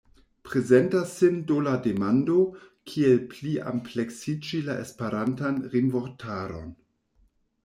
[0.41, 2.37] Prezentas sin do la demando,
[2.93, 6.75] kiel pliampleksiĝi la Esperantan rimvortaron.